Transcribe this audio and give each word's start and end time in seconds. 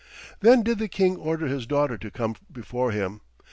Then 0.39 0.63
did 0.63 0.79
the 0.79 0.87
king 0.87 1.15
order 1.15 1.45
his 1.45 1.67
daughter 1.67 1.95
to 1.95 2.09
come 2.09 2.35
before 2.51 2.89
him. 2.89 3.21